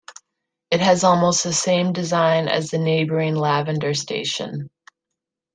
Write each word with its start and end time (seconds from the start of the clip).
It 0.71 0.79
has 0.79 1.03
almost 1.03 1.43
the 1.43 1.53
same 1.53 1.93
design 1.93 2.47
as 2.47 2.71
the 2.71 2.79
neighbouring 2.79 3.35
Lavender 3.35 3.93
station. 3.93 4.71